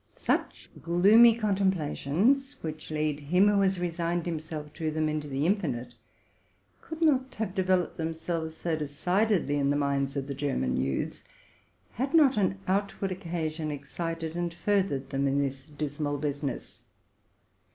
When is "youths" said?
10.75-11.23